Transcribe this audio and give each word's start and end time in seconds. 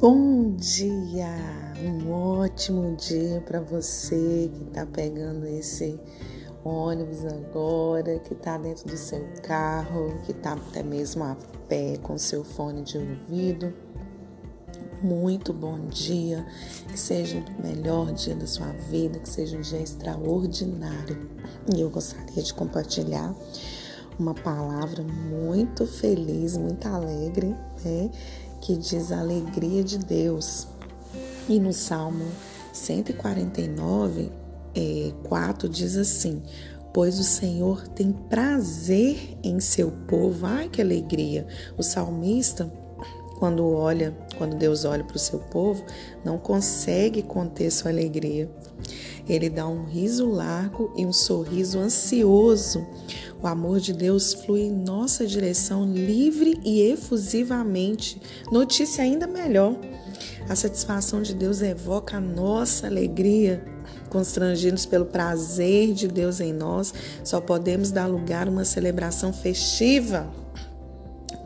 Bom 0.00 0.52
dia, 0.56 1.28
um 1.84 2.10
ótimo 2.10 2.96
dia 2.96 3.42
para 3.42 3.60
você 3.60 4.50
que 4.50 4.62
está 4.62 4.86
pegando 4.86 5.46
esse 5.46 6.00
ônibus 6.64 7.26
agora, 7.26 8.18
que 8.20 8.32
está 8.32 8.56
dentro 8.56 8.88
do 8.88 8.96
seu 8.96 9.22
carro, 9.42 10.18
que 10.24 10.32
está 10.32 10.54
até 10.54 10.82
mesmo 10.82 11.22
a 11.22 11.36
pé 11.68 11.98
com 11.98 12.16
seu 12.16 12.42
fone 12.42 12.80
de 12.80 12.96
ouvido. 12.96 13.74
Muito 15.02 15.52
bom 15.52 15.78
dia, 15.88 16.46
que 16.88 16.98
seja 16.98 17.44
o 17.58 17.62
melhor 17.62 18.10
dia 18.14 18.34
da 18.34 18.46
sua 18.46 18.72
vida, 18.90 19.18
que 19.18 19.28
seja 19.28 19.58
um 19.58 19.60
dia 19.60 19.82
extraordinário. 19.82 21.28
E 21.76 21.78
eu 21.78 21.90
gostaria 21.90 22.42
de 22.42 22.54
compartilhar 22.54 23.34
uma 24.20 24.34
palavra 24.34 25.02
muito 25.02 25.86
feliz, 25.86 26.56
muito 26.56 26.86
alegre, 26.86 27.56
né? 27.82 28.10
que 28.60 28.76
diz 28.76 29.10
a 29.10 29.20
alegria 29.20 29.82
de 29.82 29.98
Deus. 29.98 30.68
E 31.48 31.58
no 31.58 31.72
Salmo 31.72 32.26
149, 32.72 34.30
é, 34.74 35.12
4 35.24 35.68
diz 35.68 35.96
assim: 35.96 36.42
Pois 36.92 37.18
o 37.18 37.24
Senhor 37.24 37.88
tem 37.88 38.12
prazer 38.12 39.38
em 39.42 39.58
seu 39.58 39.90
povo. 40.06 40.46
Ai, 40.46 40.68
que 40.68 40.82
alegria! 40.82 41.46
O 41.78 41.82
salmista, 41.82 42.70
quando 43.38 43.66
olha, 43.66 44.14
quando 44.36 44.54
Deus 44.56 44.84
olha 44.84 45.02
para 45.02 45.16
o 45.16 45.20
seu 45.20 45.38
povo, 45.38 45.82
não 46.22 46.36
consegue 46.36 47.22
conter 47.22 47.70
sua 47.70 47.90
alegria. 47.90 48.50
Ele 49.28 49.48
dá 49.48 49.66
um 49.66 49.84
riso 49.84 50.28
largo 50.28 50.92
e 50.96 51.06
um 51.06 51.12
sorriso 51.12 51.78
ansioso. 51.78 52.86
O 53.42 53.46
amor 53.46 53.80
de 53.80 53.92
Deus 53.92 54.34
flui 54.34 54.62
em 54.62 54.72
nossa 54.72 55.26
direção 55.26 55.86
livre 55.86 56.60
e 56.62 56.82
efusivamente. 56.82 58.20
Notícia 58.52 59.02
ainda 59.02 59.26
melhor. 59.26 59.76
A 60.48 60.54
satisfação 60.54 61.22
de 61.22 61.34
Deus 61.34 61.62
evoca 61.62 62.18
a 62.18 62.20
nossa 62.20 62.86
alegria. 62.86 63.64
Constrangidos 64.10 64.84
pelo 64.84 65.06
prazer 65.06 65.94
de 65.94 66.06
Deus 66.06 66.40
em 66.40 66.52
nós, 66.52 66.92
só 67.24 67.40
podemos 67.40 67.90
dar 67.90 68.06
lugar 68.06 68.46
a 68.46 68.50
uma 68.50 68.64
celebração 68.64 69.32
festiva 69.32 70.28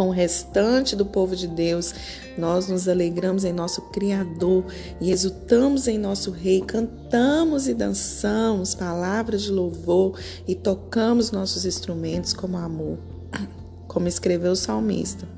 com 0.00 0.08
o 0.08 0.12
restante 0.12 0.96
do 0.96 1.04
povo 1.04 1.36
de 1.36 1.46
Deus. 1.46 1.92
Nós 2.38 2.68
nos 2.68 2.88
alegramos 2.88 3.44
em 3.44 3.52
nosso 3.52 3.82
Criador 3.90 4.64
e 4.98 5.10
exultamos 5.10 5.86
em 5.86 5.98
nosso 5.98 6.30
Rei, 6.30 6.62
cantamos 6.62 7.68
e 7.68 7.74
dançamos 7.74 8.74
palavras 8.74 9.42
de 9.42 9.50
louvor 9.50 10.18
e 10.48 10.54
tocamos 10.54 11.30
nossos 11.30 11.66
instrumentos 11.66 12.32
como 12.32 12.56
amor, 12.56 12.96
como 13.86 14.08
escreveu 14.08 14.52
o 14.52 14.56
salmista. 14.56 15.28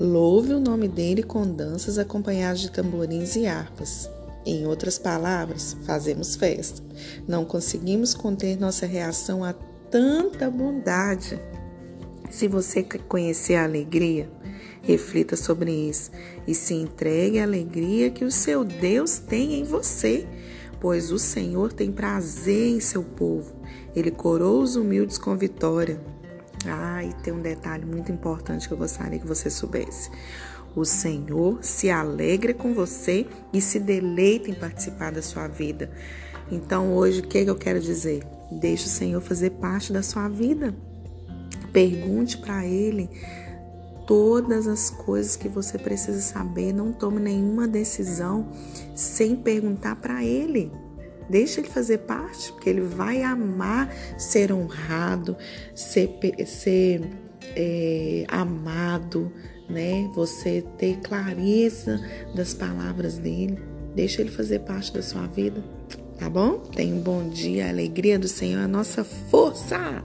Louve 0.00 0.54
o 0.54 0.60
nome 0.60 0.88
dele 0.88 1.22
com 1.22 1.46
danças 1.46 1.98
acompanhadas 1.98 2.60
de 2.60 2.70
tamborins 2.70 3.36
e 3.36 3.46
harpas. 3.46 4.08
Em 4.46 4.66
outras 4.66 4.98
palavras, 4.98 5.76
fazemos 5.84 6.34
festa. 6.34 6.82
Não 7.28 7.44
conseguimos 7.44 8.14
conter 8.14 8.58
nossa 8.58 8.86
reação 8.86 9.44
a 9.44 9.52
tanta 9.90 10.50
bondade. 10.50 11.38
Se 12.32 12.48
você 12.48 12.82
conhecer 12.82 13.56
a 13.56 13.64
alegria, 13.64 14.26
reflita 14.80 15.36
sobre 15.36 15.70
isso 15.70 16.10
e 16.46 16.54
se 16.54 16.72
entregue 16.72 17.38
à 17.38 17.42
alegria 17.42 18.10
que 18.10 18.24
o 18.24 18.30
seu 18.30 18.64
Deus 18.64 19.18
tem 19.18 19.60
em 19.60 19.64
você, 19.64 20.26
pois 20.80 21.12
o 21.12 21.18
Senhor 21.18 21.74
tem 21.74 21.92
prazer 21.92 22.68
em 22.70 22.80
seu 22.80 23.02
povo. 23.02 23.54
Ele 23.94 24.10
coroa 24.10 24.62
os 24.62 24.76
humildes 24.76 25.18
com 25.18 25.36
vitória. 25.36 26.00
Ah, 26.66 27.04
e 27.04 27.12
tem 27.22 27.34
um 27.34 27.42
detalhe 27.42 27.84
muito 27.84 28.10
importante 28.10 28.66
que 28.66 28.72
eu 28.72 28.78
gostaria 28.78 29.18
que 29.18 29.26
você 29.26 29.50
soubesse. 29.50 30.10
O 30.74 30.86
Senhor 30.86 31.62
se 31.62 31.90
alegra 31.90 32.54
com 32.54 32.72
você 32.72 33.26
e 33.52 33.60
se 33.60 33.78
deleita 33.78 34.50
em 34.50 34.54
participar 34.54 35.12
da 35.12 35.20
sua 35.20 35.48
vida. 35.48 35.90
Então, 36.50 36.94
hoje, 36.94 37.20
o 37.20 37.28
que, 37.28 37.36
é 37.36 37.44
que 37.44 37.50
eu 37.50 37.56
quero 37.56 37.78
dizer? 37.78 38.24
Deixe 38.50 38.86
o 38.86 38.90
Senhor 38.90 39.20
fazer 39.20 39.50
parte 39.50 39.92
da 39.92 40.02
sua 40.02 40.28
vida. 40.30 40.74
Pergunte 41.72 42.38
para 42.38 42.66
Ele 42.66 43.08
todas 44.06 44.66
as 44.66 44.90
coisas 44.90 45.36
que 45.36 45.48
você 45.48 45.78
precisa 45.78 46.20
saber. 46.20 46.72
Não 46.72 46.92
tome 46.92 47.20
nenhuma 47.20 47.66
decisão 47.66 48.48
sem 48.94 49.36
perguntar 49.36 49.96
para 49.96 50.24
Ele. 50.24 50.70
Deixa 51.28 51.60
ele 51.60 51.68
fazer 51.68 51.98
parte, 51.98 52.52
porque 52.52 52.68
ele 52.68 52.82
vai 52.82 53.22
amar 53.22 53.90
ser 54.18 54.52
honrado, 54.52 55.36
ser, 55.74 56.18
ser 56.46 57.00
é, 57.56 58.24
amado, 58.28 59.32
né? 59.68 60.10
Você 60.14 60.62
ter 60.76 60.98
clareza 60.98 62.00
das 62.34 62.52
palavras 62.52 63.16
dele. 63.18 63.58
Deixa 63.94 64.20
ele 64.20 64.30
fazer 64.30 64.60
parte 64.60 64.92
da 64.92 65.02
sua 65.02 65.26
vida, 65.26 65.62
tá 66.18 66.28
bom? 66.28 66.58
Tenha 66.58 66.94
um 66.94 67.00
bom 67.00 67.28
dia. 67.28 67.66
A 67.66 67.70
alegria 67.70 68.18
do 68.18 68.28
Senhor 68.28 68.60
é 68.60 68.64
a 68.64 68.68
nossa 68.68 69.04
força. 69.04 70.02